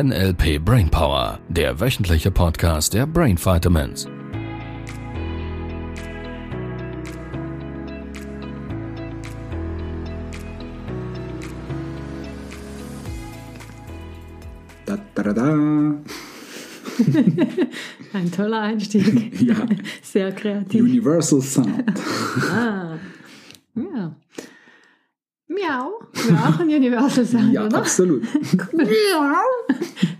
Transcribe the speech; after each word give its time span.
NLP 0.00 0.64
Brainpower, 0.64 1.40
der 1.48 1.80
wöchentliche 1.80 2.30
Podcast 2.30 2.94
der 2.94 3.04
Brain 3.04 3.36
Vitamins. 3.36 4.06
Da, 14.86 14.98
da, 15.16 15.22
da, 15.24 15.32
da. 15.32 15.44
Ein 18.12 18.30
toller 18.30 18.60
Einstieg. 18.60 19.40
Ja. 19.40 19.56
Sehr 20.00 20.30
kreativ. 20.30 20.80
Universal 20.80 21.42
Sound. 21.42 21.92
Ah. 22.52 22.96
Ja. 23.74 24.14
Miau. 25.68 26.00
Ja, 26.30 26.48
auch 26.48 26.60
ein 26.60 26.68
Universal 26.68 27.24
Sound, 27.24 27.52
Ja, 27.52 27.66
oder? 27.66 27.78
absolut. 27.78 28.22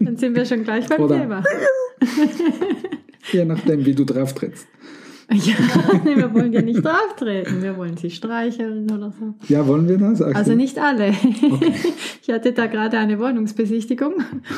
Dann 0.00 0.16
sind 0.16 0.34
wir 0.36 0.44
schon 0.44 0.64
gleich 0.64 0.86
beim 0.86 1.02
Oder- 1.02 1.18
Thema. 1.20 1.42
Je 3.32 3.44
nachdem, 3.44 3.84
wie 3.84 3.94
du 3.94 4.04
drauf 4.04 4.32
trittst. 4.34 4.66
Ja, 5.30 5.54
nee, 6.06 6.16
wir 6.16 6.32
wollen 6.32 6.54
ja 6.54 6.62
nicht 6.62 6.82
drauf 6.82 7.14
treten. 7.18 7.62
Wir 7.62 7.76
wollen 7.76 7.98
sie 7.98 8.10
streicheln 8.10 8.90
oder 8.90 9.10
so. 9.12 9.34
Ja, 9.52 9.66
wollen 9.66 9.86
wir 9.86 9.98
das? 9.98 10.18
Sagst 10.20 10.36
Also 10.36 10.52
du? 10.52 10.56
nicht 10.56 10.78
alle. 10.78 11.12
Ich 12.22 12.34
hatte 12.34 12.52
da 12.52 12.66
gerade 12.66 12.98
eine 12.98 13.18
Wohnungsbesichtigung 13.18 14.16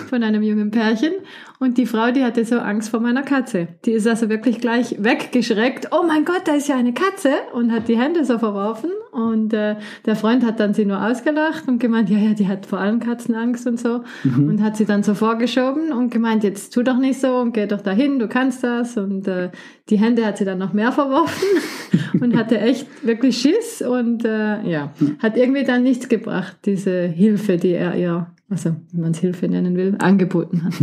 von 0.09 0.25
einem 0.25 0.43
jungen 0.43 0.73
Pärchen 0.73 1.13
und 1.61 1.79
die 1.79 1.87
Frau, 1.87 2.11
die 2.11 2.25
hatte 2.25 2.45
so 2.45 2.59
Angst 2.59 2.89
vor 2.91 2.99
meiner 2.99 3.23
Katze. 3.23 3.69
Die 3.85 3.93
ist 3.93 4.09
also 4.09 4.29
wirklich 4.29 4.61
gleich 4.61 4.97
weggeschreckt. 4.99 5.89
Oh 5.93 6.03
mein 6.05 6.25
Gott, 6.25 6.43
da 6.47 6.55
ist 6.55 6.67
ja 6.67 6.75
eine 6.77 6.93
Katze 6.95 7.31
und 7.53 7.71
hat 7.71 7.87
die 7.87 7.97
Hände 7.97 8.25
so 8.25 8.41
verworfen 8.41 8.91
und 9.21 9.53
äh, 9.53 9.77
der 10.07 10.17
Freund 10.17 10.45
hat 10.45 10.59
dann 10.61 10.75
sie 10.75 10.85
nur 10.85 11.05
ausgelacht 11.05 11.69
und 11.69 11.79
gemeint, 11.79 12.11
ja, 12.11 12.19
ja, 12.19 12.35
die 12.35 12.49
hat 12.49 12.67
vor 12.67 12.81
allen 12.81 13.01
Katzen 13.01 13.35
Angst 13.35 13.67
und 13.67 13.79
so 13.79 14.03
und 14.25 14.63
hat 14.63 14.77
sie 14.77 14.85
dann 14.85 15.03
so 15.03 15.15
vorgeschoben 15.15 15.93
und 15.93 16.11
gemeint, 16.11 16.43
jetzt 16.45 16.73
tu 16.73 16.83
doch 16.83 16.99
nicht 16.99 17.21
so 17.21 17.37
und 17.37 17.53
geh 17.53 17.67
doch 17.67 17.81
dahin, 17.81 18.19
du 18.19 18.29
kannst 18.29 18.65
das 18.65 18.97
und 18.97 19.29
äh, 19.29 19.51
die 19.89 19.99
Hände 19.99 20.25
hat 20.27 20.39
sie 20.39 20.45
dann 20.45 20.59
noch 20.59 20.73
mehr 20.73 20.93
verworfen 20.93 21.49
und 22.21 22.37
hatte 22.37 22.59
echt 22.59 22.87
wirklich 23.05 23.39
Schiss 23.39 23.83
und 23.83 24.25
äh, 24.25 24.63
ja, 24.69 24.93
hat 25.21 25.37
irgendwie 25.37 25.65
dann 25.65 25.83
nichts 25.83 26.09
gebracht, 26.09 26.59
diese 26.65 27.03
Hilfe, 27.03 27.57
die 27.57 27.73
er 27.73 27.95
ihr, 27.97 28.27
also 28.49 28.77
wenn 28.93 29.01
man 29.01 29.11
es 29.13 29.19
Hilfe 29.19 29.49
nennen 29.49 29.77
will, 29.77 29.97
angeboten 29.99 30.65
hat. 30.65 30.75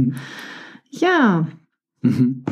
Ja, 0.89 1.47
Mhm. 2.02 2.43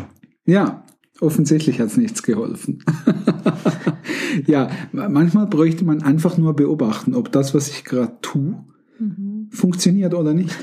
Ja, 0.45 0.85
offensichtlich 1.19 1.79
hat 1.79 1.87
es 1.87 1.97
nichts 1.97 2.23
geholfen. 2.23 2.83
ja, 4.47 4.69
manchmal 4.91 5.47
bräuchte 5.47 5.85
man 5.85 6.01
einfach 6.03 6.37
nur 6.37 6.55
beobachten, 6.55 7.15
ob 7.15 7.31
das, 7.31 7.53
was 7.53 7.69
ich 7.69 7.83
gerade 7.83 8.17
tue, 8.21 8.63
mhm. 8.99 9.47
funktioniert 9.49 10.13
oder 10.13 10.33
nicht. 10.33 10.55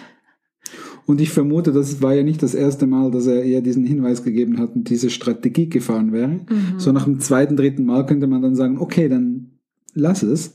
Und 1.04 1.20
ich 1.20 1.30
vermute, 1.30 1.72
das 1.72 2.00
war 2.00 2.14
ja 2.14 2.22
nicht 2.22 2.42
das 2.42 2.54
erste 2.54 2.86
Mal, 2.86 3.10
dass 3.10 3.26
er 3.26 3.44
ihr 3.44 3.60
diesen 3.60 3.84
Hinweis 3.84 4.22
gegeben 4.22 4.58
hat 4.58 4.76
und 4.76 4.88
diese 4.88 5.10
Strategie 5.10 5.68
gefahren 5.68 6.12
wäre. 6.12 6.28
Mhm. 6.28 6.78
So 6.78 6.92
nach 6.92 7.04
dem 7.04 7.18
zweiten, 7.20 7.56
dritten 7.56 7.84
Mal 7.84 8.06
könnte 8.06 8.28
man 8.28 8.42
dann 8.42 8.54
sagen, 8.54 8.78
okay, 8.78 9.08
dann 9.08 9.58
lass 9.94 10.22
es. 10.22 10.54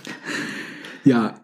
ja, 1.04 1.34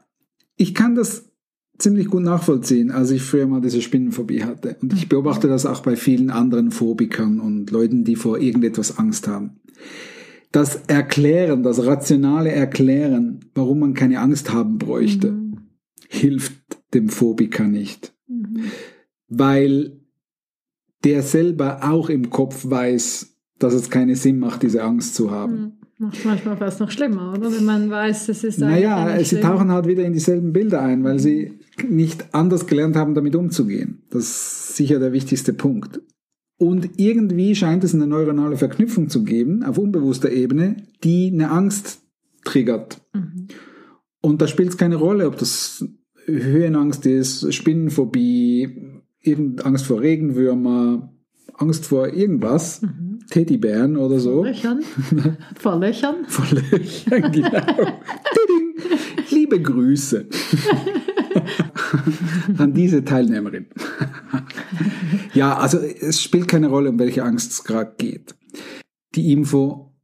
ich 0.57 0.75
kann 0.75 0.95
das 0.95 1.31
ziemlich 1.79 2.09
gut 2.09 2.23
nachvollziehen, 2.23 2.91
als 2.91 3.11
ich 3.11 3.23
früher 3.23 3.47
mal 3.47 3.61
diese 3.61 3.83
Spinnenphobie 3.83 4.45
hatte. 4.45 4.77
Und 4.81 4.95
ich 4.95 5.11
beobachte 5.11 5.47
das 5.49 5.67
auch 5.67 5.81
bei 5.81 5.97
vielen 5.97 6.31
anderen 6.31 6.71
Phobikern 6.71 7.41
und 7.41 7.71
Leuten, 7.71 8.05
die 8.05 8.17
vor 8.17 8.39
irgendetwas 8.39 8.99
Angst 8.99 9.29
haben. 9.29 9.61
Das 10.53 10.77
Erklären, 10.87 11.63
das 11.63 11.85
rationale 11.85 12.51
Erklären, 12.53 13.41
warum 13.55 13.81
man 13.81 13.95
keine 13.95 14.21
Angst 14.21 14.53
haben 14.53 14.79
bräuchte, 14.79 15.33
Mhm. 15.33 15.59
hilft 16.09 16.55
dem 16.95 17.09
Phobiker 17.09 17.65
nicht. 17.67 18.15
Mhm. 18.29 18.61
Weil 19.29 20.01
der 21.05 21.23
selber 21.23 21.81
auch 21.83 22.09
im 22.09 22.31
Kopf 22.31 22.65
weiß, 22.69 23.35
dass 23.59 23.75
es 23.75 23.91
keinen 23.91 24.15
Sinn 24.15 24.39
macht, 24.39 24.63
diese 24.63 24.83
Angst 24.83 25.15
zu 25.15 25.31
haben. 25.31 25.55
Mhm. 25.55 25.73
Macht 25.99 26.25
manchmal 26.27 26.57
fast 26.59 26.79
noch 26.81 26.91
schlimmer, 26.91 27.33
oder? 27.33 27.51
Wenn 27.51 27.65
man 27.65 27.91
weiß, 27.91 28.27
das 28.27 28.45
ist 28.45 28.59
Naja, 28.59 29.17
sie 29.19 29.25
schlimm. 29.25 29.41
tauchen 29.43 29.73
halt 29.73 29.87
wieder 29.87 30.05
in 30.05 30.13
dieselben 30.13 30.53
Bilder 30.53 30.83
ein, 30.83 31.03
weil 31.05 31.19
sie 31.19 31.53
nicht 31.89 32.35
anders 32.35 32.67
gelernt 32.67 32.97
haben, 32.97 33.15
damit 33.15 33.35
umzugehen. 33.35 34.03
Das 34.11 34.25
ist 34.25 34.77
sicher 34.77 34.99
der 34.99 35.13
wichtigste 35.13 35.55
Punkt. 35.55 36.01
Und 36.59 36.99
irgendwie 36.99 37.55
scheint 37.55 37.85
es 37.85 37.95
eine 37.95 38.07
neuronale 38.07 38.57
Verknüpfung 38.57 39.11
zu 39.11 39.25
geben, 39.25 39.63
auf 39.63 39.77
unbewusster 39.77 40.31
Ebene, 40.31 40.77
die 41.05 41.31
eine 41.33 41.51
Angst 41.51 42.01
triggert. 42.45 43.03
Mhm. 43.13 43.49
Und 44.23 44.41
da 44.41 44.49
spielt 44.49 44.71
es 44.71 44.79
keine 44.79 44.97
Rolle, 44.97 45.27
ob 45.27 45.37
das 45.37 45.85
Höhenangst 46.25 47.07
ist, 47.07 47.53
Spinnenphobie, 47.53 49.03
Angst 49.63 49.87
vor 49.87 50.01
Regenwürmer, 50.01 51.13
Angst 51.55 51.87
vor 51.87 52.09
irgendwas, 52.09 52.83
Mhm. 52.83 53.07
Teddybären 53.31 53.97
oder 53.97 54.21
so. 54.21 54.45
Vor 54.45 54.47
Löchern. 54.47 54.81
Vor 55.59 55.81
Löchern. 55.81 56.15
Vor 56.29 56.47
Löchern, 56.53 57.33
genau. 57.33 57.61
Liebe 59.31 59.61
Grüße 59.61 60.27
an 62.59 62.73
diese 62.75 63.05
Teilnehmerin. 63.05 63.67
ja, 65.35 65.57
also 65.57 65.79
es 65.79 66.23
spielt 66.23 66.49
keine 66.49 66.69
Rolle, 66.69 66.91
um 66.91 66.99
welche 66.99 67.25
Angst 67.25 67.53
es 67.53 67.65
gerade 67.65 67.95
geht. 67.99 68.35
Die 69.15 69.33
Info, 69.33 69.95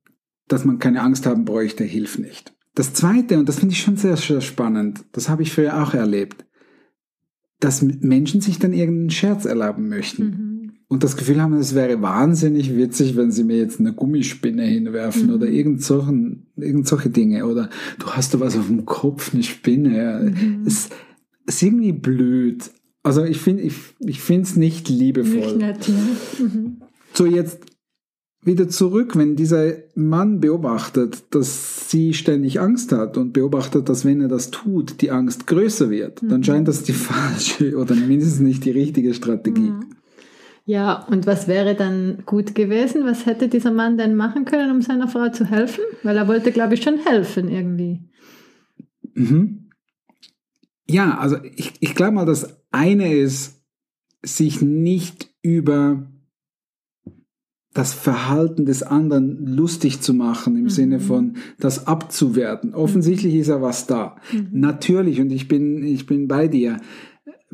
dass 0.49 0.65
man 0.65 0.79
keine 0.79 1.03
Angst 1.03 1.27
haben 1.27 1.45
bräuchte, 1.45 1.85
hilft 1.85 2.19
nicht. 2.19 2.55
Das 2.75 2.95
Zweite, 2.95 3.39
und 3.39 3.49
das 3.49 3.59
finde 3.59 3.75
ich 3.75 3.83
schon 3.83 3.97
sehr, 3.97 4.17
sehr 4.17 4.41
spannend, 4.41 5.05
das 5.13 5.29
habe 5.29 5.43
ich 5.43 5.53
früher 5.53 5.83
auch 5.83 5.93
erlebt, 5.95 6.47
dass 7.61 7.83
Menschen 7.83 8.41
sich 8.41 8.59
dann 8.59 8.73
irgendeinen 8.73 9.11
Scherz 9.11 9.45
erlauben 9.45 9.89
möchten 9.89 10.25
Mhm. 10.25 10.73
und 10.89 11.05
das 11.05 11.17
Gefühl 11.17 11.41
haben, 11.41 11.53
es 11.55 11.75
wäre 11.75 12.01
wahnsinnig 12.03 12.75
witzig, 12.77 13.15
wenn 13.17 13.31
sie 13.31 13.45
mir 13.45 13.59
jetzt 13.59 13.79
eine 13.79 13.93
Gummispinne 13.93 14.65
hinwerfen 14.65 15.29
Mhm. 15.29 15.35
oder 15.35 15.47
irgend, 15.49 15.83
solchen, 15.83 16.47
irgend 16.57 16.89
solche 16.89 17.11
Dinge 17.11 17.47
oder 17.47 17.69
du 17.99 18.07
hast 18.09 18.35
da 18.35 18.41
was 18.41 18.57
auf 18.57 18.67
dem 18.67 18.85
Kopf, 18.87 19.33
eine 19.35 19.43
Spinne. 19.43 20.33
Mhm. 20.35 20.65
Es 20.67 20.89
ist 21.47 21.63
irgendwie 21.63 21.93
blöd. 21.93 22.71
Also 23.03 23.25
ich 23.25 23.39
finde 23.39 23.63
ich, 23.65 23.75
ich 24.01 24.21
finde 24.21 24.43
es 24.43 24.57
nicht 24.57 24.89
liebevoll. 24.89 25.57
Nicht 25.57 25.59
nett, 25.59 25.89
ja. 25.89 26.45
Mhm. 26.45 26.83
So 27.15 27.27
jetzt 27.27 27.61
wieder 28.45 28.69
zurück, 28.69 29.17
wenn 29.17 29.37
dieser 29.37 29.73
Mann 29.95 30.41
beobachtet, 30.41 31.23
dass 31.31 31.91
sie 31.91 32.13
ständig 32.15 32.59
Angst 32.61 32.91
hat 32.93 33.17
und 33.17 33.33
beobachtet, 33.33 33.89
dass 33.89 34.05
wenn 34.05 34.21
er 34.21 34.29
das 34.29 34.51
tut, 34.51 35.01
die 35.01 35.11
Angst 35.13 35.47
größer 35.47 35.91
wird, 35.91 36.23
dann 36.23 36.41
Mhm. 36.41 36.45
scheint 36.45 36.69
das 36.69 36.83
die 36.83 36.93
falsche 36.93 37.77
oder 37.77 37.95
mindestens 37.95 38.41
nicht 38.41 38.65
die 38.65 38.71
richtige 38.71 39.15
Strategie. 39.15 39.71
Mhm. 39.71 39.85
Ja, 40.65 41.05
und 41.09 41.27
was 41.27 41.49
wäre 41.49 41.75
dann 41.75 42.23
gut 42.25 42.55
gewesen? 42.55 43.03
Was 43.05 43.27
hätte 43.27 43.49
dieser 43.49 43.73
Mann 43.73 43.99
denn 43.99 44.15
machen 44.15 44.45
können, 44.45 44.71
um 44.71 44.81
seiner 44.81 45.09
Frau 45.09 45.29
zu 45.29 45.45
helfen? 45.45 45.83
Weil 46.05 46.17
er 46.17 46.29
wollte, 46.29 46.53
glaube 46.53 46.75
ich, 46.75 46.83
schon 46.83 46.99
helfen 46.99 47.49
irgendwie. 47.49 48.01
Mhm. 49.15 49.62
Ja, 50.89 51.19
also 51.19 51.37
ich, 51.57 51.73
ich 51.81 51.95
glaube 51.95 52.13
mal, 52.13 52.27
das 52.27 52.57
eine 52.71 53.15
ist, 53.15 53.63
sich 54.25 54.63
nicht 54.63 55.31
über 55.43 56.07
das 57.75 57.95
Verhalten 57.95 58.67
des 58.67 58.83
anderen 58.83 59.47
lustig 59.47 60.01
zu 60.01 60.13
machen, 60.13 60.57
im 60.57 60.65
Mhm. 60.65 60.69
Sinne 60.69 61.01
von 61.01 61.37
das 61.59 61.87
abzuwerten. 61.87 62.75
Offensichtlich 62.75 63.35
ist 63.35 63.47
ja 63.49 63.63
was 63.63 63.87
da. 63.87 64.17
Mhm. 64.33 64.49
Natürlich, 64.53 65.21
und 65.21 65.31
ich 65.33 65.49
bin, 65.49 65.83
ich 65.83 66.07
bin 66.07 66.29
bei 66.29 66.49
dir. 66.49 66.81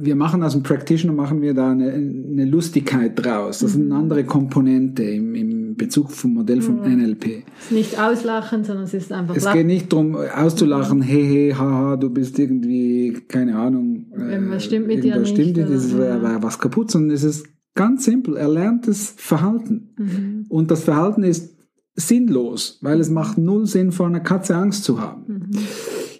Wir 0.00 0.14
machen 0.14 0.42
aus 0.44 0.52
dem 0.52 0.62
Practitioner, 0.62 1.12
machen 1.12 1.42
wir 1.42 1.54
da 1.54 1.72
eine, 1.72 1.92
eine 1.92 2.44
Lustigkeit 2.44 3.12
draus. 3.16 3.58
Das 3.58 3.72
ist 3.72 3.76
Mhm. 3.78 3.90
eine 3.92 3.94
andere 3.96 4.24
Komponente 4.24 5.02
im, 5.02 5.34
im 5.34 5.74
Bezug 5.76 6.10
vom 6.12 6.34
Modell 6.34 6.62
vom 6.62 6.78
Ja. 6.84 6.88
NLP. 6.88 7.42
Es 7.58 7.64
ist 7.66 7.72
nicht 7.72 8.00
auslachen, 8.00 8.62
sondern 8.64 8.84
es 8.84 8.94
ist 8.94 9.12
einfach 9.12 9.34
Es 9.36 9.44
lachen. 9.44 9.58
geht 9.58 9.66
nicht 9.66 9.92
darum, 9.92 10.14
auszulachen, 10.16 11.02
hey, 11.02 11.24
hey, 11.26 11.54
haha, 11.58 11.96
du 11.96 12.10
bist 12.10 12.38
irgendwie, 12.38 13.12
keine 13.28 13.56
Ahnung. 13.56 14.06
Irgendwas 14.16 14.62
äh, 14.64 14.66
stimmt 14.66 14.86
mit 14.86 15.02
dir 15.02 15.18
nicht, 15.18 15.30
Stimmt, 15.30 15.58
oder? 15.58 15.66
das 15.66 15.84
ist 15.84 15.92
Ja. 15.92 16.22
war 16.22 16.42
was 16.42 16.58
kaputt, 16.58 16.90
sondern 16.90 17.10
es 17.14 17.24
ist 17.24 17.46
ganz 17.74 18.04
simpel, 18.04 18.36
erlerntes 18.36 19.14
Verhalten. 19.16 19.90
Mhm. 19.98 20.46
Und 20.48 20.70
das 20.70 20.84
Verhalten 20.84 21.22
ist 21.24 21.54
sinnlos, 21.96 22.78
weil 22.82 23.00
es 23.00 23.10
macht 23.10 23.38
null 23.38 23.66
Sinn, 23.66 23.90
vor 23.92 24.06
einer 24.06 24.20
Katze 24.20 24.54
Angst 24.56 24.84
zu 24.84 25.00
haben. 25.00 25.24
Mhm. 25.26 25.50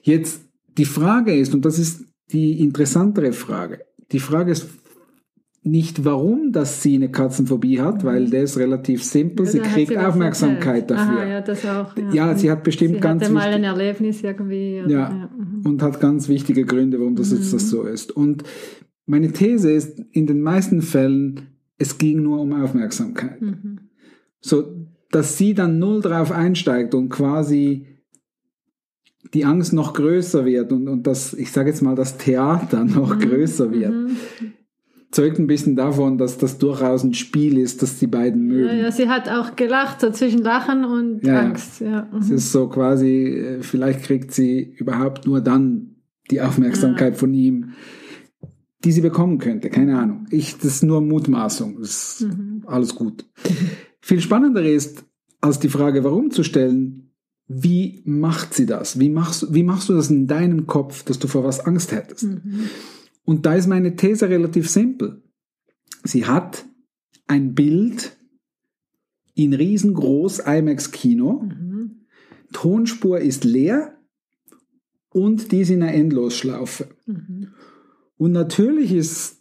Jetzt 0.03 0.41
die 0.77 0.85
Frage 0.85 1.35
ist, 1.37 1.55
und 1.55 1.65
das 1.65 1.79
ist 1.79 2.05
die 2.33 2.61
interessantere 2.61 3.33
Frage, 3.33 3.81
die 4.13 4.21
Frage 4.21 4.53
ist 4.53 4.69
nicht, 5.63 6.05
warum 6.05 6.53
dass 6.53 6.83
sie 6.83 6.95
eine 6.95 7.11
Katzenphobie 7.11 7.81
hat, 7.81 8.05
weil 8.05 8.31
der 8.31 8.45
ist 8.45 8.57
relativ 8.57 9.03
simpel, 9.05 9.45
sie 9.45 9.59
Ja, 9.59 9.65
hat 9.65 9.73
kriegt 9.73 9.95
was 9.95 10.05
Aufmerksamkeit 10.05 10.91
erzählt. 10.91 10.91
dafür. 10.93 11.19
Aha, 11.21 11.27
ja, 11.29 11.41
das 11.43 11.67
auch. 11.67 11.95
Ja, 12.13 12.35
sie 12.37 12.51
hat 12.51 12.63
bestimmt 12.65 12.95
sie 12.95 13.01
ganz 13.01 13.25
hatte 13.25 13.33
mal 13.35 13.49
ein 13.53 13.65
Erlebnis 13.65 14.23
irgendwie. 14.23 14.81
oder- 14.85 14.91
Ja. 14.91 15.31
mhm. 15.37 15.67
und 15.67 15.83
hat 15.83 16.01
ganz 16.01 16.29
wichtige 16.29 16.65
Gründe, 16.65 16.99
warum 17.01 17.17
das 17.17 17.33
jetzt 17.33 17.49
Mhm. 17.49 17.53
das 17.53 17.69
so 17.69 17.83
ist. 17.83 18.13
Und 18.13 18.45
meine 19.05 19.33
These 19.33 19.71
ist, 19.73 20.01
in 20.13 20.27
den 20.27 20.41
meisten 20.41 20.81
Fällen, 20.81 21.41
es 21.77 21.99
ging 21.99 22.23
nur 22.23 22.41
um 22.41 22.53
Aufmerksamkeit. 22.53 23.43
Mhm. 23.43 23.79
So, 24.41 24.65
dass 25.11 25.37
sie 25.37 25.55
dann 25.55 25.79
null 25.79 26.01
drauf 26.01 26.31
einsteigt 26.33 26.95
und 26.95 27.09
quasi 27.09 27.87
die 29.35 29.45
Angst 29.45 29.73
noch 29.73 29.93
größer 29.95 30.45
wird 30.45 30.73
und, 30.73 30.89
und 30.89 31.07
das, 31.07 31.35
ich 31.35 31.51
sage 31.53 31.71
jetzt 31.71 31.83
mal, 31.83 31.95
das 31.95 32.17
Theater 32.19 32.85
noch 32.85 33.15
Mhm. 33.17 33.21
größer 33.21 33.71
wird, 33.73 33.93
Mhm. 33.93 34.17
zeugt 35.11 35.39
ein 35.39 35.47
bisschen 35.47 35.77
davon, 35.77 36.19
dass 36.19 36.39
das 36.39 36.59
durchaus 36.59 37.03
ein 37.05 37.15
Spiel 37.15 37.59
ist, 37.59 37.83
das 37.83 37.99
die 37.99 38.07
beiden 38.07 38.47
mögen. 38.47 38.69
Ja, 38.69 38.75
ja, 38.85 38.91
sie 38.93 39.09
hat 39.09 39.29
auch 39.29 39.57
gelacht, 39.57 40.01
so 40.01 40.11
zwischen 40.11 40.43
Lachen 40.43 40.85
und 40.85 41.25
Ja, 41.25 41.35
ja. 41.35 41.41
Angst. 41.41 41.81
Ja. 41.81 42.09
Es 42.19 42.29
Mhm. 42.29 42.35
ist 42.37 42.53
so 42.53 42.69
quasi, 42.69 43.25
äh, 43.25 43.63
vielleicht 43.63 44.03
kriegt 44.03 44.33
sie 44.33 44.75
überhaupt 44.77 45.27
nur 45.27 45.41
dann 45.41 45.97
die 46.31 46.41
Aufmerksamkeit 46.43 47.17
von 47.17 47.33
ihm, 47.33 47.71
die 48.85 48.93
sie 48.93 49.01
bekommen 49.01 49.39
könnte. 49.39 49.71
Keine 49.71 49.99
Ahnung. 49.99 50.27
Ich, 50.31 50.55
das 50.57 50.65
ist 50.77 50.83
nur 50.85 51.01
Mutmaßung. 51.01 51.79
Das 51.81 52.21
ist 52.21 52.29
Mhm. 52.29 52.63
alles 52.67 52.95
gut. 52.95 53.25
Viel 54.01 54.21
spannender 54.21 54.63
ist, 54.63 55.05
als 55.41 55.59
die 55.59 55.69
Frage, 55.69 56.05
warum 56.05 56.31
zu 56.31 56.43
stellen, 56.45 57.08
wie 57.49 58.03
macht 58.05 58.53
sie 58.53 58.67
das? 58.67 59.01
Wie 59.01 59.09
machst, 59.09 59.53
wie 59.53 59.63
machst 59.63 59.89
du 59.89 59.95
das 59.95 60.11
in 60.11 60.27
deinem 60.27 60.67
Kopf, 60.67 61.03
dass 61.03 61.19
du 61.19 61.29
vor 61.29 61.45
was 61.45 61.61
Angst 61.61 61.93
hättest? 61.93 62.25
Mhm. 62.25 62.69
Und 63.25 63.47
da 63.47 63.55
ist 63.55 63.67
meine 63.67 63.97
These 63.97 64.29
relativ 64.29 64.69
simpel. 64.71 65.23
Sie 66.05 66.27
hat 66.27 66.67
ein 67.27 67.55
Bild 67.55 68.17
in 69.35 69.55
riesengroß 69.55 70.41
IMAX 70.41 70.91
Kino. 70.91 71.43
Mhm. 71.43 72.07
Tonspur 72.53 73.21
ist 73.21 73.45
leer 73.45 73.95
und 75.11 75.51
die 75.51 75.61
ist 75.61 75.71
in 75.71 75.83
einer 75.83 75.95
Endlosschlaufe. 75.95 76.89
Mhm. 77.07 77.49
Und 78.19 78.33
natürlich 78.33 78.93
ist 78.93 79.39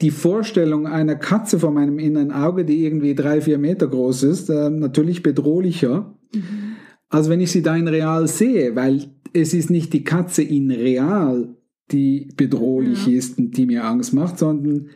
die 0.00 0.10
Vorstellung 0.10 0.86
einer 0.86 1.16
Katze 1.16 1.58
vor 1.58 1.70
meinem 1.70 1.98
inneren 1.98 2.32
Auge, 2.32 2.64
die 2.64 2.84
irgendwie 2.84 3.14
drei, 3.14 3.42
vier 3.42 3.58
Meter 3.58 3.88
groß 3.88 4.22
ist, 4.22 4.48
äh, 4.48 4.70
natürlich 4.70 5.22
bedrohlicher, 5.22 6.16
Mhm. 6.32 6.69
Als 7.10 7.28
wenn 7.28 7.40
ich 7.40 7.50
sie 7.50 7.62
da 7.62 7.76
in 7.76 7.88
real 7.88 8.26
sehe, 8.28 8.74
weil 8.74 9.10
es 9.32 9.52
ist 9.52 9.70
nicht 9.70 9.92
die 9.92 10.04
Katze 10.04 10.42
in 10.42 10.70
real, 10.70 11.54
die 11.90 12.28
bedrohlich 12.36 13.06
Ja. 13.06 13.18
ist 13.18 13.38
und 13.38 13.56
die 13.56 13.66
mir 13.66 13.84
Angst 13.84 14.14
macht, 14.14 14.38
sondern 14.38 14.88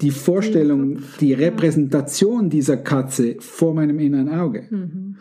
die 0.00 0.10
Vorstellung, 0.10 0.98
die. 1.20 1.32
Repräsentation 1.32 2.50
dieser 2.50 2.76
Katze 2.76 3.36
vor 3.40 3.74
meinem 3.74 3.98
inneren 3.98 4.28
Auge. 4.28 4.66
Mhm. 4.70 5.16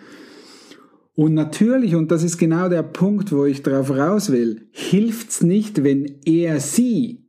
Und 1.14 1.34
natürlich, 1.34 1.96
und 1.96 2.10
das 2.12 2.24
ist 2.24 2.38
genau 2.38 2.70
der 2.70 2.84
Punkt, 2.84 3.32
wo 3.32 3.46
ich 3.46 3.62
drauf 3.62 3.92
raus 3.92 4.32
will, 4.32 4.62
hilft's 4.72 5.44
nicht, 5.44 5.84
wenn 5.84 6.20
er 6.26 6.60
sie 6.60 7.26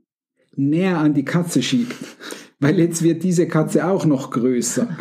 näher 0.55 0.99
an 0.99 1.15
die 1.15 1.25
Katze 1.25 1.63
schiebt. 1.63 1.95
Weil 2.63 2.79
jetzt 2.79 3.03
wird 3.03 3.23
diese 3.23 3.47
Katze 3.47 3.87
auch 3.87 4.07
noch 4.07 4.31
größer. 4.31 4.89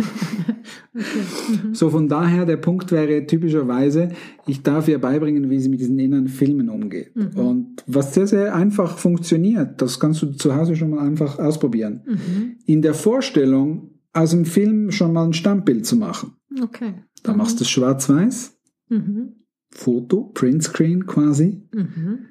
So 1.72 1.90
von 1.90 2.10
daher, 2.10 2.46
der 2.46 2.58
Punkt 2.58 2.92
wäre 2.92 3.25
typischerweise, 3.25 4.10
ich 4.46 4.62
darf 4.62 4.88
ihr 4.88 5.00
beibringen, 5.00 5.50
wie 5.50 5.60
sie 5.60 5.69
mit 5.69 5.80
diesen 5.80 5.98
inneren 5.98 6.28
Filmen 6.28 6.69
umgeht. 6.69 7.13
Und 7.36 7.84
was 7.88 8.13
sehr, 8.13 8.28
sehr 8.28 8.54
einfach 8.54 8.98
funktioniert, 8.98 9.81
das 9.81 10.00
kannst 10.00 10.22
du 10.22 10.31
zu 10.31 10.56
Hause 10.56 10.75
schon 10.75 10.90
mal 10.90 11.00
einfach 11.00 11.40
ausprobieren. 11.40 12.02
Mhm. 12.06 12.58
In 12.66 12.81
der 12.81 12.94
Vorstellung, 12.94 13.92
aus 14.13 14.31
dem 14.31 14.46
Film 14.46 14.92
schon 14.92 15.13
mal 15.13 15.24
ein 15.24 15.34
Stammbild 15.34 15.86
zu 15.86 15.96
machen. 15.96 16.34
Okay. 16.62 16.96
Da 17.24 17.34
machst 17.34 17.60
du 17.60 17.63
es 17.63 17.69
schwarz-weiß. 17.69 18.58
Mhm. 18.90 19.36
Foto, 19.69 20.31
Printscreen 20.34 21.06
quasi, 21.06 21.63
Mhm. 21.74 22.25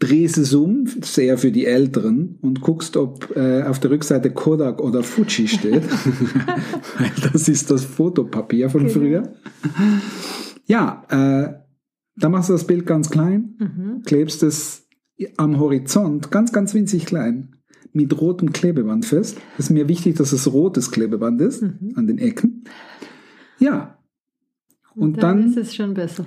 Drehst 0.00 0.38
es 0.38 0.52
um, 0.54 0.86
eher 1.16 1.38
für 1.38 1.50
die 1.52 1.66
Älteren, 1.66 2.38
und 2.42 2.60
guckst, 2.60 2.96
ob 2.96 3.34
äh, 3.36 3.62
auf 3.62 3.78
der 3.80 3.90
Rückseite 3.90 4.30
Kodak 4.32 4.80
oder 4.82 5.02
Fuji 5.02 5.48
steht. 5.48 5.82
Weil 6.98 7.12
das 7.32 7.48
ist 7.48 7.70
das 7.70 7.84
Fotopapier 7.84 8.70
von 8.70 8.82
Genau. 8.82 8.92
früher. 8.92 9.32
Ja, 10.66 11.04
äh, 11.08 11.54
da 12.16 12.28
machst 12.28 12.48
du 12.48 12.52
das 12.54 12.66
Bild 12.66 12.86
ganz 12.86 13.10
klein, 13.10 13.54
Mhm. 13.58 14.02
klebst 14.04 14.42
es 14.42 14.86
am 15.36 15.58
Horizont, 15.58 16.30
ganz, 16.30 16.52
ganz 16.52 16.74
winzig 16.74 17.06
klein, 17.06 17.56
mit 17.92 18.20
rotem 18.20 18.52
Klebeband 18.52 19.06
fest. 19.06 19.38
Es 19.58 19.66
ist 19.66 19.70
mir 19.70 19.88
wichtig, 19.88 20.16
dass 20.16 20.32
es 20.32 20.52
rotes 20.52 20.90
Klebeband 20.90 21.40
ist, 21.40 21.62
Mhm. 21.62 21.92
an 21.94 22.06
den 22.06 22.18
Ecken. 22.18 22.64
Ja. 23.58 23.98
Und 24.96 25.22
dann, 25.22 25.40
dann, 25.40 25.50
ist 25.50 25.56
es 25.56 25.74
schon 25.74 25.94
besser. 25.94 26.26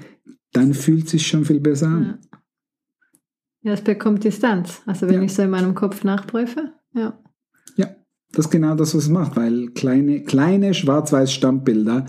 dann 0.53 0.73
fühlt 0.73 1.05
es 1.05 1.11
sich 1.11 1.27
schon 1.27 1.45
viel 1.45 1.59
besser 1.59 1.87
an. 1.87 2.03
Ja. 2.21 2.36
Ja, 3.67 3.73
es 3.73 3.81
bekommt 3.81 4.23
Distanz. 4.23 4.81
Also 4.85 5.07
wenn 5.07 5.15
Ja. 5.15 5.21
ich 5.23 5.33
so 5.33 5.41
in 5.43 5.49
meinem 5.49 5.75
Kopf 5.75 6.03
nachprüfe, 6.03 6.71
ja. 6.95 7.19
Ja, 7.75 7.87
das 8.31 8.45
ist 8.45 8.51
genau 8.51 8.75
das, 8.75 8.95
was 8.95 9.03
es 9.03 9.09
macht, 9.09 9.35
weil 9.35 9.67
kleine, 9.71 10.23
kleine 10.23 10.73
schwarz-weiß 10.73 11.31
Stammbilder 11.33 12.05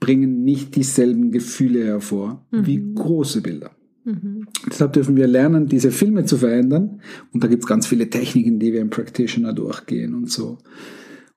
bringen 0.00 0.42
nicht 0.42 0.74
dieselben 0.76 1.30
Gefühle 1.30 1.84
hervor 1.84 2.46
wie 2.50 2.78
Mhm. 2.78 2.94
große 2.94 3.40
Bilder. 3.42 3.70
Mhm. 4.04 4.46
Deshalb 4.68 4.92
dürfen 4.94 5.16
wir 5.16 5.26
lernen, 5.26 5.66
diese 5.66 5.90
Filme 5.90 6.24
zu 6.24 6.36
verändern. 6.36 7.00
Und 7.32 7.44
da 7.44 7.48
gibt 7.48 7.62
es 7.62 7.68
ganz 7.68 7.86
viele 7.86 8.08
Techniken, 8.10 8.58
die 8.58 8.72
wir 8.72 8.80
im 8.80 8.90
Practitioner 8.90 9.52
durchgehen 9.52 10.14
und 10.14 10.30
so. 10.30 10.58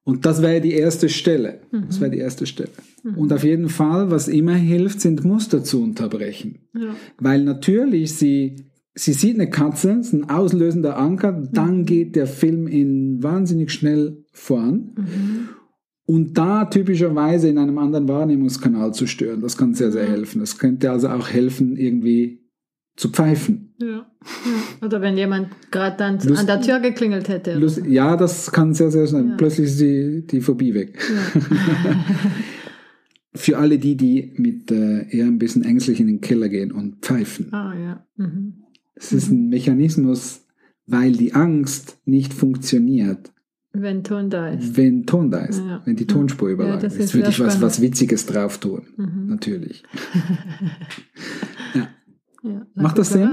Und 0.03 0.25
das 0.25 0.41
wäre 0.41 0.61
die 0.61 0.73
erste 0.73 1.09
Stelle. 1.09 1.61
Das 1.71 1.99
wäre 2.01 2.09
die 2.11 2.17
erste 2.17 2.45
Stelle. 2.47 2.71
Und 3.15 3.31
auf 3.33 3.43
jeden 3.43 3.69
Fall, 3.69 4.09
was 4.09 4.27
immer 4.27 4.55
hilft, 4.55 5.01
sind 5.01 5.23
Muster 5.23 5.63
zu 5.63 5.81
unterbrechen. 5.83 6.67
Ja. 6.73 6.95
Weil 7.19 7.43
natürlich 7.43 8.13
sie, 8.15 8.55
sie 8.93 9.13
sieht 9.13 9.35
eine 9.35 9.49
Katze, 9.49 9.91
ist 9.91 10.13
ein 10.13 10.29
auslösender 10.29 10.97
Anker, 10.97 11.31
dann 11.51 11.85
geht 11.85 12.15
der 12.15 12.27
Film 12.27 12.67
in 12.67 13.21
wahnsinnig 13.23 13.71
schnell 13.71 14.25
voran. 14.31 14.91
Mhm. 14.95 15.49
Und 16.05 16.37
da 16.37 16.65
typischerweise 16.65 17.47
in 17.47 17.57
einem 17.57 17.77
anderen 17.77 18.09
Wahrnehmungskanal 18.09 18.93
zu 18.93 19.07
stören, 19.07 19.41
das 19.41 19.55
kann 19.57 19.73
sehr, 19.73 19.91
sehr 19.91 20.05
helfen. 20.05 20.39
Das 20.39 20.57
könnte 20.57 20.91
also 20.91 21.07
auch 21.07 21.29
helfen, 21.29 21.77
irgendwie 21.77 22.41
zu 22.97 23.09
pfeifen. 23.09 23.73
Ja. 23.79 23.87
ja. 23.87 24.05
Oder 24.85 25.01
wenn 25.01 25.15
jemand 25.15 25.49
gerade 25.71 25.95
dann 25.97 26.19
Lust- 26.19 26.41
an 26.41 26.47
der 26.47 26.61
Tür 26.61 26.79
geklingelt 26.79 27.29
hätte. 27.29 27.53
Lust, 27.53 27.85
ja, 27.85 28.17
das 28.17 28.51
kann 28.51 28.73
sehr, 28.73 28.91
sehr 28.91 29.07
schnell. 29.07 29.29
Ja. 29.29 29.35
Plötzlich 29.37 29.67
ist 29.67 29.79
die, 29.79 30.25
die 30.27 30.41
Phobie 30.41 30.73
weg. 30.73 30.99
Ja. 31.33 31.41
Für 33.33 33.57
alle 33.59 33.79
die, 33.79 33.95
die 33.95 34.33
mit 34.35 34.69
äh, 34.71 35.07
eher 35.09 35.25
ein 35.25 35.37
bisschen 35.37 35.63
ängstlich 35.63 36.01
in 36.01 36.07
den 36.07 36.19
Keller 36.19 36.49
gehen 36.49 36.73
und 36.73 36.97
pfeifen. 37.05 37.53
Ah 37.53 37.73
ja. 37.73 38.05
Mhm. 38.17 38.55
Es 38.95 39.11
ist 39.13 39.29
ein 39.31 39.49
Mechanismus, 39.49 40.45
weil 40.85 41.13
die 41.13 41.33
Angst 41.33 41.97
nicht 42.05 42.33
funktioniert, 42.33 43.31
Wenn 43.73 44.03
Ton 44.03 44.29
da 44.29 44.49
ist. 44.49 44.75
wenn 44.77 45.05
Ton 45.05 45.31
da 45.31 45.45
ist, 45.45 45.59
Ja. 45.65 45.81
wenn 45.85 45.95
die 45.95 46.05
Tonspur 46.07 46.49
Ja, 46.49 46.53
überlagert 46.55 46.83
das 46.83 46.95
ist. 46.95 47.05
ist 47.05 47.13
Würde 47.15 47.29
ich 47.29 47.39
was, 47.39 47.61
was 47.61 47.81
Witziges 47.81 48.25
drauf 48.25 48.57
tun. 48.57 48.83
Mhm. 48.97 49.27
Natürlich. 49.27 49.83
Ja. 52.43 52.65
Macht 52.73 52.97
das 52.97 53.09
Sinn? 53.09 53.29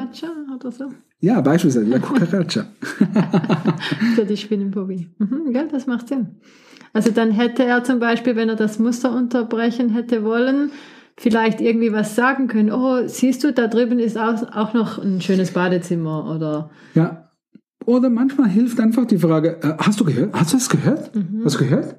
Oder 0.55 0.71
so. 0.71 0.85
Ja, 1.21 1.41
beispielsweise 1.41 1.87
La 1.87 1.99
Cucaracha. 2.01 2.67
Für 4.15 4.25
die 4.27 4.37
Spinnenphobie. 4.37 5.09
Mhm, 5.19 5.53
ja, 5.55 5.65
das 5.65 5.87
macht 5.87 6.09
Sinn. 6.09 6.37
Also 6.93 7.11
dann 7.11 7.31
hätte 7.31 7.65
er 7.65 7.83
zum 7.85 8.01
Beispiel, 8.01 8.37
wenn 8.37 8.51
er 8.51 8.57
das 8.57 8.79
Muster 8.79 9.15
unterbrechen 9.17 9.89
hätte 9.91 10.25
wollen, 10.25 10.73
vielleicht 11.19 11.61
irgendwie 11.61 11.93
was 11.93 12.15
sagen 12.15 12.47
können. 12.49 12.71
Oh, 12.73 13.07
siehst 13.07 13.45
du, 13.45 13.53
da 13.53 13.67
drüben 13.67 13.99
ist 13.99 14.17
auch, 14.17 14.43
auch 14.55 14.73
noch 14.73 14.99
ein 14.99 15.21
schönes 15.21 15.51
Badezimmer 15.53 16.35
oder 16.35 16.71
Ja. 16.95 17.25
Oder 17.87 18.11
manchmal 18.11 18.49
hilft 18.51 18.81
einfach 18.81 19.07
die 19.07 19.19
Frage, 19.19 19.59
äh, 19.63 19.75
hast 19.79 19.99
du 19.99 20.05
gehört? 20.05 20.35
Hast 20.35 20.53
du 20.53 20.57
das 20.59 20.69
gehört? 20.69 21.15
Mhm. 21.15 21.41
Hast 21.45 21.55
du 21.55 21.65
gehört? 21.65 21.97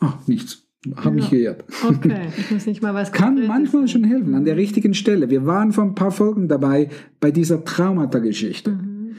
Ach, 0.00 0.16
nichts. 0.28 0.66
Hab 0.96 1.06
Ja. 1.06 1.10
nicht 1.10 1.30
gehört. 1.30 1.64
okay, 1.86 2.28
ich 2.38 2.50
muss 2.50 2.64
nicht 2.66 2.80
mal 2.80 2.94
was 2.94 3.10
Kann 3.12 3.46
manchmal 3.46 3.88
schon 3.88 4.04
helfen, 4.04 4.34
an 4.34 4.44
der 4.44 4.56
richtigen 4.56 4.94
Stelle. 4.94 5.28
Wir 5.28 5.44
waren 5.46 5.72
vor 5.72 5.84
ein 5.84 5.94
paar 5.94 6.12
Folgen 6.12 6.48
dabei 6.48 6.88
bei 7.18 7.30
dieser 7.32 7.64
Traumata-Geschichte. 7.64 8.70
Mhm. 8.70 9.16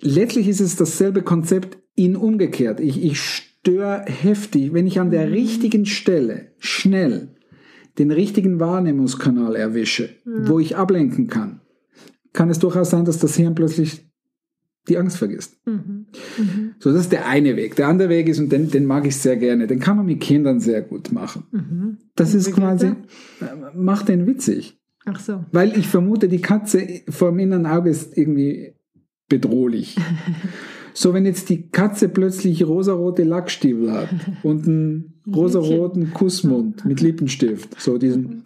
Letztlich 0.00 0.48
ist 0.48 0.60
es 0.60 0.76
dasselbe 0.76 1.22
Konzept 1.22 1.78
in 1.94 2.14
umgekehrt. 2.14 2.78
Ich, 2.80 3.02
ich 3.02 3.20
störe 3.20 4.04
heftig, 4.06 4.72
wenn 4.74 4.86
ich 4.86 5.00
an 5.00 5.10
der 5.10 5.30
richtigen 5.30 5.86
Stelle 5.86 6.52
schnell 6.58 7.31
den 7.98 8.10
richtigen 8.10 8.60
Wahrnehmungskanal 8.60 9.56
erwische, 9.56 10.10
wo 10.24 10.58
ich 10.58 10.76
ablenken 10.76 11.28
kann, 11.28 11.60
kann 12.32 12.50
es 12.50 12.58
durchaus 12.58 12.90
sein, 12.90 13.04
dass 13.04 13.18
das 13.18 13.36
Hirn 13.36 13.54
plötzlich 13.54 14.06
die 14.88 14.98
Angst 14.98 15.18
vergisst. 15.18 15.56
Mhm. 15.66 16.06
Mhm. 16.38 16.74
So, 16.78 16.90
das 16.92 17.02
ist 17.02 17.12
der 17.12 17.28
eine 17.28 17.56
Weg. 17.56 17.76
Der 17.76 17.88
andere 17.88 18.08
Weg 18.08 18.28
ist, 18.28 18.40
und 18.40 18.50
den, 18.50 18.70
den 18.70 18.84
mag 18.84 19.06
ich 19.06 19.16
sehr 19.16 19.36
gerne, 19.36 19.66
den 19.66 19.78
kann 19.78 19.96
man 19.96 20.06
mit 20.06 20.20
Kindern 20.20 20.58
sehr 20.58 20.82
gut 20.82 21.12
machen. 21.12 21.44
Mhm. 21.52 21.98
Das 22.16 22.34
ist 22.34 22.52
quasi, 22.52 22.86
äh, 22.86 22.94
mach 23.74 24.02
den 24.02 24.26
witzig. 24.26 24.80
Ach 25.04 25.20
so. 25.20 25.44
Weil 25.52 25.76
ich 25.76 25.86
vermute, 25.88 26.28
die 26.28 26.40
Katze 26.40 27.02
vor 27.08 27.30
dem 27.30 27.38
inneren 27.40 27.66
Auge 27.66 27.90
ist 27.90 28.16
irgendwie 28.16 28.74
bedrohlich. 29.28 29.96
So, 30.94 31.14
wenn 31.14 31.24
jetzt 31.24 31.48
die 31.48 31.68
Katze 31.68 32.08
plötzlich 32.08 32.66
rosarote 32.66 33.24
Lackstiefel 33.24 33.92
hat 33.92 34.08
und 34.42 34.66
einen 34.66 35.14
rosaroten 35.32 36.12
Kussmund 36.12 36.84
mit 36.84 37.00
Lippenstift, 37.00 37.80
so 37.80 37.98
diesen 37.98 38.42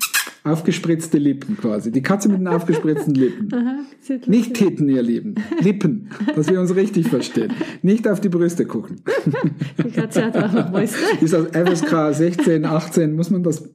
Aufgespritzte 0.47 1.19
Lippen 1.19 1.57
quasi. 1.57 1.91
Die 1.91 2.03
Katze 2.03 2.29
mit 2.29 2.39
den 2.39 2.49
aufgespritzten 2.49 3.15
Lippen. 3.15 3.49
Aha, 3.53 3.79
Nicht 4.27 4.55
Titten, 4.55 4.89
ihr 4.89 5.03
Lieben. 5.03 5.35
Lippen. 5.61 6.09
Dass 6.37 6.49
wir 6.49 6.61
uns 6.61 6.75
richtig 6.77 7.09
verstehen. 7.09 7.53
Nicht 7.83 8.07
auf 8.07 8.21
die 8.21 8.29
Brüste 8.29 8.65
gucken. 8.65 9.01
Die 9.85 9.91
Katze 9.91 10.25
hat 10.25 10.37
auch 10.37 10.53
noch 10.53 10.71
Brüste. 10.71 10.99
Ist 11.21 11.33
das 11.35 11.47
FSK 11.49 12.15
16, 12.15 12.65
18? 12.65 13.15
Muss 13.17 13.31
man 13.31 13.43
das, 13.43 13.69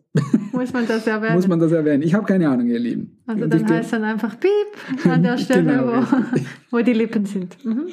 Muss 0.53 0.71
man 0.71 0.87
das 0.87 1.05
erwähnen? 1.07 1.35
muss 1.35 1.47
man 1.47 1.59
das 1.59 1.71
erwähnen? 1.71 2.03
Ich 2.03 2.13
habe 2.13 2.25
keine 2.25 2.47
Ahnung, 2.49 2.67
ihr 2.67 2.79
Lieben. 2.79 3.17
also 3.27 3.43
Und 3.43 3.53
dann 3.53 3.67
heißt 3.69 3.91
dann 3.93 4.03
einfach 4.03 4.39
Piep 4.39 5.05
an 5.11 5.23
der 5.23 5.37
Stelle, 5.37 5.63
Genau, 5.63 5.87
wo, 6.71 6.77
wo 6.77 6.81
die 6.81 6.93
Lippen 6.93 7.25
sind. 7.25 7.57
Mhm. 7.65 7.87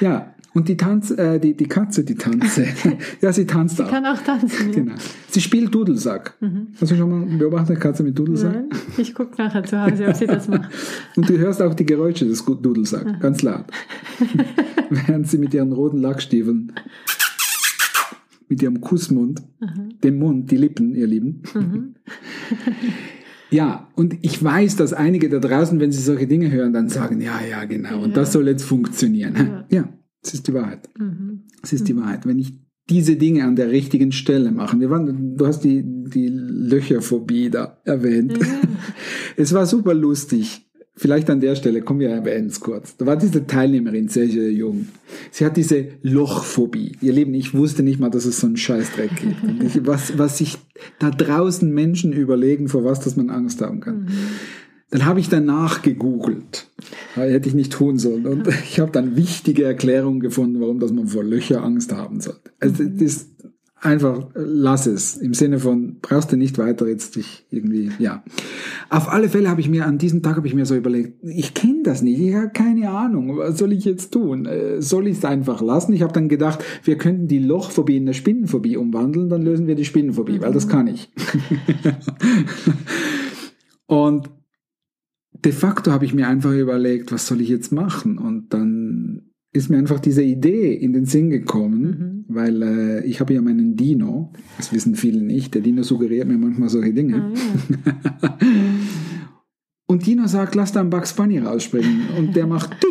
Ja, 0.00 0.34
und 0.56 0.68
die 0.68 0.76
Tanz, 0.78 1.10
äh, 1.10 1.38
die, 1.38 1.54
die 1.54 1.66
Katze, 1.66 2.02
die 2.02 2.14
Tanze. 2.14 2.66
ja, 3.20 3.30
sie 3.30 3.44
tanzt 3.44 3.78
auch. 3.82 3.90
Kann 3.90 4.06
auch 4.06 4.22
tanzen. 4.22 4.68
Ja. 4.68 4.74
Genau. 4.74 4.94
Sie 5.28 5.42
spielt 5.42 5.74
Dudelsack. 5.74 6.34
Hast 6.80 6.92
du 6.92 6.96
schon 6.96 7.10
mal 7.10 7.36
beobachtet, 7.36 7.78
Katze 7.78 8.02
mit 8.02 8.18
Dudelsack? 8.18 8.54
Nein, 8.54 8.70
ich 8.96 9.14
gucke 9.14 9.36
nachher 9.36 9.64
zu 9.64 9.78
Hause, 9.78 10.06
ob 10.06 10.16
sie 10.16 10.26
das 10.26 10.48
macht. 10.48 10.70
Und 11.16 11.28
du 11.28 11.36
hörst 11.36 11.60
auch 11.60 11.74
die 11.74 11.84
Geräusche 11.84 12.24
des 12.24 12.42
Dudelsacks, 12.42 13.20
ganz 13.20 13.42
laut. 13.42 13.66
Während 14.88 15.28
sie 15.28 15.36
mit 15.36 15.52
ihren 15.52 15.72
roten 15.72 15.98
Lackstiefeln, 15.98 16.72
mit 18.48 18.62
ihrem 18.62 18.80
Kussmund, 18.80 19.42
dem 20.02 20.18
Mund, 20.18 20.50
die 20.50 20.56
Lippen, 20.56 20.94
ihr 20.94 21.06
Lieben. 21.06 21.42
ja, 23.50 23.88
und 23.94 24.16
ich 24.22 24.42
weiß, 24.42 24.76
dass 24.76 24.94
einige 24.94 25.28
da 25.28 25.38
draußen, 25.38 25.78
wenn 25.80 25.92
sie 25.92 26.00
solche 26.00 26.26
Dinge 26.26 26.50
hören, 26.50 26.72
dann 26.72 26.88
sagen, 26.88 27.20
ja, 27.20 27.40
ja, 27.46 27.66
genau, 27.66 28.04
und 28.04 28.16
das 28.16 28.32
soll 28.32 28.48
jetzt 28.48 28.64
funktionieren. 28.64 29.64
Ja, 29.68 29.86
es 30.26 30.34
ist 30.34 30.48
die 30.48 30.54
Wahrheit. 30.54 30.88
Mhm. 30.98 31.42
Es 31.62 31.72
ist 31.72 31.88
die 31.88 31.96
Wahrheit. 31.96 32.26
Wenn 32.26 32.38
ich 32.38 32.54
diese 32.88 33.16
Dinge 33.16 33.44
an 33.44 33.56
der 33.56 33.70
richtigen 33.70 34.12
Stelle 34.12 34.52
machen. 34.52 34.80
Wir 34.80 34.90
waren, 34.90 35.36
du 35.36 35.46
hast 35.46 35.64
die, 35.64 35.82
die 35.84 36.28
Löcherphobie 36.28 37.50
da 37.50 37.78
erwähnt. 37.84 38.38
Es 39.38 39.52
war 39.52 39.66
super 39.66 39.92
lustig. 39.92 40.66
Vielleicht 40.94 41.28
an 41.28 41.40
der 41.40 41.56
Stelle, 41.56 41.82
kommen 41.82 42.00
wir 42.00 42.08
erwähnen 42.08 42.46
es 42.46 42.58
kurz. 42.58 42.96
Da 42.96 43.04
war 43.04 43.16
diese 43.16 43.46
Teilnehmerin, 43.46 44.08
sehr, 44.08 44.28
sehr 44.28 44.50
jung. 44.50 44.88
Sie 45.30 45.44
hat 45.44 45.58
diese 45.58 45.88
Lochphobie. 46.00 46.92
Ihr 47.02 47.12
Lieben, 47.12 47.34
ich 47.34 47.52
wusste 47.52 47.82
nicht 47.82 48.00
mal, 48.00 48.08
dass 48.08 48.24
es 48.24 48.40
so 48.40 48.46
einen 48.46 48.56
Scheißdreck 48.56 49.10
gibt. 49.14 49.42
Und 49.42 49.86
was, 49.86 50.16
was 50.16 50.38
sich 50.38 50.56
da 50.98 51.10
draußen 51.10 51.70
Menschen 51.70 52.14
überlegen, 52.14 52.68
vor 52.68 52.84
was, 52.84 53.00
dass 53.00 53.14
man 53.14 53.28
Angst 53.28 53.60
haben 53.60 53.80
kann. 53.80 54.08
Dann 54.90 55.04
habe 55.04 55.20
ich 55.20 55.28
danach 55.28 55.82
gegoogelt. 55.82 56.68
Hätte 57.14 57.48
ich 57.48 57.54
nicht 57.54 57.72
tun 57.72 57.98
sollen. 57.98 58.26
Und 58.26 58.48
ich 58.48 58.78
habe 58.78 58.92
dann 58.92 59.16
wichtige 59.16 59.64
Erklärungen 59.64 60.20
gefunden, 60.20 60.60
warum 60.60 60.78
dass 60.78 60.92
man 60.92 61.08
vor 61.08 61.24
Löcher 61.24 61.64
Angst 61.64 61.92
haben 61.92 62.20
sollte. 62.20 62.50
Also 62.60 62.84
das 62.84 63.02
ist 63.02 63.30
einfach, 63.80 64.28
lass 64.34 64.86
es. 64.86 65.16
Im 65.16 65.34
Sinne 65.34 65.58
von, 65.58 65.98
brauchst 66.00 66.32
du 66.32 66.36
nicht 66.36 66.58
weiter 66.58 66.86
jetzt 66.86 67.16
dich 67.16 67.46
irgendwie, 67.50 67.90
ja. 67.98 68.22
Auf 68.88 69.08
alle 69.08 69.28
Fälle 69.28 69.48
habe 69.48 69.60
ich 69.60 69.68
mir, 69.68 69.86
an 69.86 69.98
diesem 69.98 70.22
Tag 70.22 70.36
habe 70.36 70.46
ich 70.46 70.54
mir 70.54 70.66
so 70.66 70.74
überlegt, 70.74 71.24
ich 71.24 71.54
kenne 71.54 71.82
das 71.82 72.02
nicht, 72.02 72.20
ich 72.20 72.34
habe 72.34 72.50
keine 72.50 72.90
Ahnung, 72.90 73.36
was 73.36 73.58
soll 73.58 73.72
ich 73.72 73.84
jetzt 73.84 74.12
tun? 74.12 74.46
Äh, 74.46 74.80
Soll 74.80 75.08
ich 75.08 75.18
es 75.18 75.24
einfach 75.24 75.62
lassen? 75.62 75.92
Ich 75.92 76.02
habe 76.02 76.12
dann 76.12 76.28
gedacht, 76.28 76.64
wir 76.84 76.96
könnten 76.96 77.28
die 77.28 77.38
Lochphobie 77.38 77.96
in 77.96 78.04
eine 78.04 78.14
Spinnenphobie 78.14 78.76
umwandeln, 78.76 79.28
dann 79.28 79.42
lösen 79.42 79.66
wir 79.66 79.74
die 79.74 79.84
Spinnenphobie, 79.84 80.40
weil 80.40 80.52
das 80.52 80.68
kann 80.68 80.86
ich. 80.86 81.10
Und 83.86 84.30
de 85.44 85.52
facto 85.52 85.92
habe 85.92 86.04
ich 86.04 86.14
mir 86.14 86.28
einfach 86.28 86.52
überlegt, 86.52 87.12
was 87.12 87.26
soll 87.26 87.40
ich 87.40 87.48
jetzt 87.48 87.72
machen? 87.72 88.18
Und 88.18 88.52
dann 88.52 89.22
ist 89.52 89.70
mir 89.70 89.78
einfach 89.78 90.00
diese 90.00 90.22
Idee 90.22 90.74
in 90.74 90.92
den 90.92 91.06
Sinn 91.06 91.30
gekommen, 91.30 92.24
weil 92.28 92.62
äh, 92.62 93.04
ich 93.06 93.20
habe 93.20 93.34
ja 93.34 93.40
meinen 93.40 93.76
Dino, 93.76 94.32
das 94.58 94.72
wissen 94.72 94.94
viele 94.94 95.22
nicht, 95.22 95.54
der 95.54 95.62
Dino 95.62 95.82
suggeriert 95.82 96.28
mir 96.28 96.36
manchmal 96.36 96.68
solche 96.68 96.92
Dinge. 96.92 97.32
Ah, 97.32 97.32
ja. 98.20 98.38
Und 99.88 100.04
Dino 100.04 100.26
sagt, 100.26 100.56
lass 100.56 100.72
da 100.72 100.80
einen 100.80 100.90
Bugs 100.90 101.14
Bunny 101.14 101.38
rausspringen. 101.38 102.08
Und 102.18 102.36
der 102.36 102.46
macht. 102.46 102.76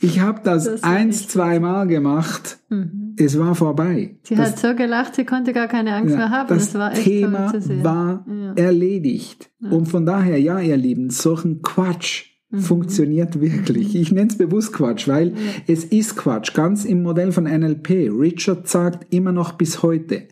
Ich 0.00 0.20
habe 0.20 0.40
das, 0.44 0.64
Das 0.64 0.82
eins, 0.82 1.28
zweimal 1.28 1.86
gemacht. 1.86 2.58
Mhm. 2.68 3.03
Es 3.16 3.38
war 3.38 3.54
vorbei. 3.54 4.16
Sie 4.22 4.34
das, 4.34 4.50
hat 4.50 4.58
so 4.58 4.74
gelacht, 4.74 5.14
sie 5.14 5.24
konnte 5.24 5.52
gar 5.52 5.68
keine 5.68 5.94
Angst 5.94 6.12
ja, 6.12 6.16
mehr 6.16 6.30
haben. 6.30 6.48
das 6.48 6.72
Das 6.72 6.74
war 6.78 6.92
Thema 6.92 7.52
war 7.82 8.26
Ja. 8.28 8.54
erledigt. 8.54 9.50
Und 9.60 9.86
von 9.86 10.04
daher, 10.06 10.38
ja, 10.40 10.60
ihr 10.60 10.76
Lieben, 10.76 11.10
solchen 11.10 11.62
Quatsch 11.62 12.30
Mhm. 12.50 12.58
funktioniert 12.60 13.40
wirklich. 13.40 13.96
Ich 13.96 14.12
nenne 14.12 14.28
es 14.30 14.38
bewusst 14.38 14.72
Quatsch, 14.72 15.08
weil 15.08 15.34
es 15.66 15.84
ist 15.84 16.16
Quatsch. 16.16 16.54
Ganz 16.54 16.84
im 16.84 17.02
Modell 17.02 17.32
von 17.32 17.46
NLP. 17.46 18.08
Richard 18.10 18.68
sagt 18.68 19.12
immer 19.12 19.32
noch 19.32 19.52
bis 19.52 19.82
heute, 19.82 20.28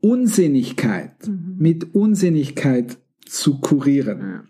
Unsinnigkeit 0.00 1.12
mit 1.58 1.94
Unsinnigkeit 1.94 2.98
zu 3.24 3.60
kurieren. 3.60 4.18
Mhm. 4.18 4.24
Ja. 4.32 4.44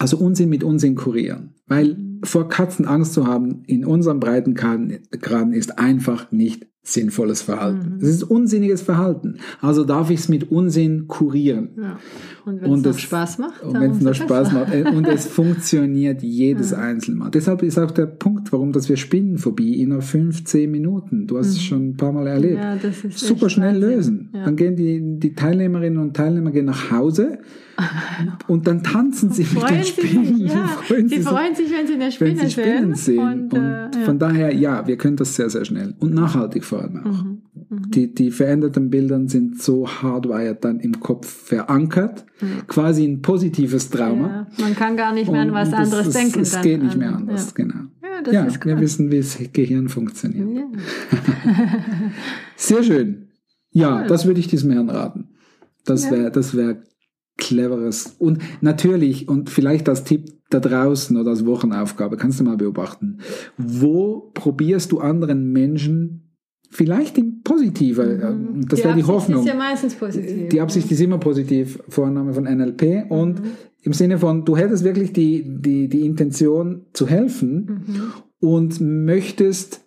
Also 0.00 0.18
Unsinn 0.18 0.48
mit 0.48 0.62
Unsinn 0.62 0.94
kurieren. 0.94 1.54
Weil 1.66 1.96
vor 2.22 2.48
Katzen 2.48 2.86
Angst 2.86 3.12
zu 3.14 3.26
haben 3.26 3.62
in 3.66 3.84
unserem 3.84 4.20
Breitengraden 4.20 5.52
ist 5.52 5.78
einfach 5.78 6.30
nicht 6.32 6.66
sinnvolles 6.82 7.42
Verhalten. 7.42 7.98
Es 8.00 8.08
ist 8.08 8.22
unsinniges 8.22 8.80
Verhalten. 8.80 9.36
Also 9.60 9.84
darf 9.84 10.08
ich 10.08 10.20
es 10.20 10.28
mit 10.30 10.50
Unsinn 10.50 11.06
kurieren. 11.06 11.70
Ja. 11.76 11.98
Und 12.46 12.62
wenn 12.62 12.82
es 12.84 13.00
Spaß 13.00 13.38
macht, 13.38 13.62
Und 13.62 13.78
wenn 13.78 13.90
es 13.90 14.00
noch 14.00 14.14
Spaß 14.14 14.52
macht. 14.52 14.72
Äh, 14.72 14.84
Und 14.96 15.06
es 15.06 15.26
funktioniert 15.38 16.22
jedes 16.22 16.72
einzelne 16.72 17.18
Mal. 17.18 17.30
Deshalb 17.30 17.62
ist 17.62 17.78
auch 17.78 17.90
der 17.90 18.06
Punkt, 18.06 18.50
warum 18.52 18.72
dass 18.72 18.88
wir 18.88 18.96
Spinnenphobie 18.96 19.82
in 19.82 20.00
15 20.00 20.70
Minuten, 20.70 21.26
du 21.26 21.36
hast 21.36 21.48
es 21.48 21.62
schon 21.62 21.90
ein 21.90 21.96
paar 21.96 22.12
Mal 22.12 22.26
erlebt, 22.26 22.58
Mhm. 22.58 22.60
Ja, 22.62 23.10
super 23.10 23.50
schnell 23.50 23.74
Wahnsinn. 23.74 23.90
lösen. 23.90 24.30
Ja. 24.32 24.44
Dann 24.46 24.56
gehen 24.56 24.74
die, 24.76 25.18
die 25.20 25.34
Teilnehmerinnen 25.34 25.98
und 25.98 26.16
Teilnehmer 26.16 26.52
gehen 26.52 26.64
nach 26.64 26.90
Hause 26.90 27.38
und 28.48 28.66
dann 28.66 28.82
tanzen 28.82 29.30
sie 29.30 29.46
mit 29.54 29.68
den 29.70 29.82
sich, 29.82 29.88
Spinnen. 29.94 30.36
ja, 30.46 30.66
Freuen 30.82 31.08
sie 31.08 31.16
sich 31.16 31.24
freuen 31.26 31.54
sich, 31.54 31.70
wenn 31.70 31.86
sie 31.86 31.94
eine 31.94 32.12
Spinne 32.12 32.40
sie 32.40 32.50
Spinnen 32.50 32.94
sehen. 32.94 33.18
Und, 33.18 33.54
Und, 33.54 33.62
äh, 33.62 33.98
ja. 33.98 34.04
von 34.04 34.18
daher, 34.18 34.54
ja, 34.54 34.86
wir 34.86 34.96
können 34.96 35.16
das 35.16 35.34
sehr, 35.36 35.48
sehr 35.50 35.64
schnell. 35.64 35.94
Und 35.98 36.14
nachhaltig 36.14 36.64
vor 36.64 36.82
allem 36.82 36.98
auch. 36.98 37.24
Mhm. 37.24 37.42
Die, 37.90 38.14
die 38.14 38.30
veränderten 38.30 38.90
Bilder 38.90 39.20
sind 39.28 39.60
so 39.60 39.86
hardwired 39.88 40.64
dann 40.64 40.80
im 40.80 41.00
Kopf 41.00 41.26
verankert. 41.28 42.24
Quasi 42.66 43.04
ein 43.04 43.20
positives 43.20 43.90
Trauma. 43.90 44.48
ja, 44.56 44.64
man 44.64 44.74
kann 44.74 44.96
gar 44.96 45.12
nicht 45.12 45.30
mehr 45.30 45.42
an 45.42 45.52
was 45.52 45.72
anderes 45.72 46.08
es, 46.08 46.14
denken. 46.14 46.40
Es 46.40 46.60
geht 46.62 46.82
nicht 46.82 46.96
mehr 46.96 47.14
anders, 47.14 47.54
genau. 47.54 47.74
Ja, 48.30 48.44
ist 48.44 48.64
wir 48.64 48.80
wissen, 48.80 49.10
wie 49.10 49.18
das 49.18 49.38
Gehirn 49.52 49.88
funktioniert. 49.88 50.48
Ja. 50.56 50.64
Sehr 52.56 52.82
schön. 52.82 53.28
Ja, 53.70 54.00
Cool. 54.00 54.06
das 54.08 54.26
würde 54.26 54.40
ich 54.40 54.48
diesem 54.48 54.70
Herrn 54.70 54.90
raten. 54.90 55.28
Das 55.84 56.10
wäre 56.10 56.30
das 56.30 56.56
wär 56.56 56.82
cleveres. 57.38 58.16
Und 58.18 58.38
natürlich, 58.60 59.28
und 59.28 59.48
vielleicht 59.48 59.88
als 59.88 60.04
Tipp 60.04 60.26
da 60.50 60.60
draußen 60.60 61.16
oder 61.16 61.30
als 61.30 61.46
Wochenaufgabe, 61.46 62.16
kannst 62.16 62.40
du 62.40 62.44
mal 62.44 62.56
beobachten, 62.56 63.18
wo 63.56 64.30
probierst 64.34 64.92
du 64.92 64.98
anderen 65.00 65.52
Menschen 65.52 66.24
vielleicht 66.70 67.16
in 67.16 67.42
positive, 67.42 68.02
ähm, 68.02 68.66
das 68.68 68.80
wäre 68.80 68.88
die 68.94 69.00
Absicht 69.00 69.08
Hoffnung. 69.08 69.40
ist 69.40 69.48
ja 69.48 69.54
meistens 69.54 69.94
positiv. 69.94 70.48
Die 70.50 70.60
Absicht 70.60 70.90
ist 70.90 71.00
immer 71.00 71.18
positiv, 71.18 71.78
Vorname 71.88 72.34
von 72.34 72.44
NLP. 72.44 73.06
Und 73.10 73.40
im 73.82 73.92
Sinne 73.94 74.18
von, 74.18 74.44
du 74.44 74.56
hättest 74.56 74.84
wirklich 74.84 75.12
die, 75.14 75.44
die, 75.60 75.88
die 75.88 76.04
Intention 76.04 76.86
zu 76.92 77.06
helfen 77.06 77.84
Mhm. 77.86 78.02
und 78.40 78.80
möchtest 78.80 79.86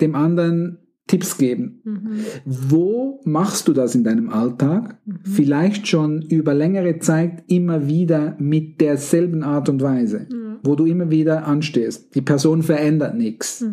dem 0.00 0.14
anderen 0.14 0.78
Tipps 1.06 1.38
geben. 1.38 1.80
Mhm. 1.84 2.16
Wo 2.44 3.20
machst 3.24 3.68
du 3.68 3.72
das 3.72 3.94
in 3.94 4.02
deinem 4.02 4.28
Alltag? 4.28 4.98
Vielleicht 5.22 5.86
schon 5.86 6.22
über 6.22 6.52
längere 6.52 6.98
Zeit 6.98 7.44
immer 7.46 7.86
wieder 7.86 8.36
mit 8.38 8.80
derselben 8.80 9.44
Art 9.44 9.68
und 9.68 9.82
Weise, 9.82 10.26
wo 10.62 10.74
du 10.74 10.84
immer 10.84 11.10
wieder 11.10 11.46
anstehst. 11.46 12.14
Die 12.14 12.22
Person 12.22 12.62
verändert 12.62 13.16
nichts. 13.16 13.64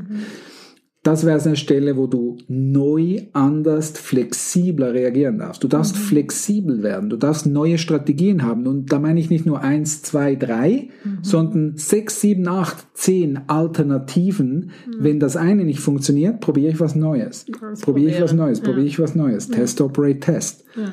Mhm. 1.03 1.09
Das 1.09 1.25
wäre 1.25 1.41
eine 1.43 1.55
Stelle, 1.57 1.97
wo 1.97 2.07
du 2.07 2.37
neu, 2.47 3.23
anders, 3.33 3.91
flexibler 3.91 4.93
reagieren 4.93 5.37
darfst. 5.37 5.61
Du 5.63 5.67
darfst 5.67 5.97
flexibel 5.97 6.81
werden. 6.81 7.09
Du 7.09 7.17
darfst 7.17 7.45
neue 7.45 7.77
Strategien 7.77 8.43
haben. 8.43 8.65
Und 8.67 8.91
da 8.91 8.99
meine 8.99 9.19
ich 9.19 9.29
nicht 9.29 9.45
nur 9.45 9.61
eins, 9.61 10.01
zwei, 10.01 10.35
drei, 10.35 10.87
sondern 11.21 11.75
sechs, 11.75 12.21
sieben, 12.21 12.47
acht, 12.47 12.87
zehn 12.93 13.41
Alternativen. 13.47 14.71
Wenn 14.97 15.19
das 15.19 15.35
eine 15.35 15.65
nicht 15.65 15.81
funktioniert, 15.81 16.39
probiere 16.39 16.71
ich 16.71 16.79
was 16.79 16.95
Neues. 16.95 17.45
Probiere 17.81 18.11
ich 18.11 18.21
was. 18.21 18.31
Neues. 18.33 18.59
Ja. 18.59 18.65
Probiere 18.65 18.87
ich 18.87 18.97
was 18.99 19.13
Neues. 19.13 19.49
Test, 19.49 19.81
operate, 19.81 20.19
test. 20.21 20.63
Ja. 20.75 20.83